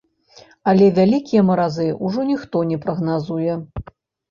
Але 0.71 0.87
вялікія 0.99 1.43
маразы 1.51 1.87
ўжо 2.07 2.25
ніхто 2.33 2.65
не 2.73 2.83
прагназуе. 2.89 3.61